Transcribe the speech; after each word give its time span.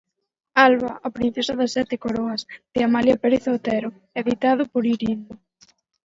Alba, 0.67 0.91
a 1.07 1.09
princesa 1.17 1.53
das 1.59 1.73
sete 1.77 1.95
coroas, 2.03 2.41
de 2.73 2.79
Amalia 2.87 3.15
Pérez 3.23 3.43
Otero, 3.55 3.89
editado 4.21 4.63
por 4.71 4.83
Ir 4.93 5.01
Indo. 5.13 5.33